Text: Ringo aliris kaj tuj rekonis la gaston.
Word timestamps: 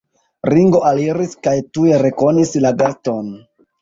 Ringo 0.51 0.79
aliris 0.91 1.37
kaj 1.49 1.55
tuj 1.77 1.85
rekonis 2.07 2.57
la 2.65 2.73
gaston. 2.81 3.29